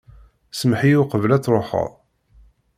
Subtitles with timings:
[0.51, 1.91] Semmeḥ-iyi uqbel ad truḥeḍ.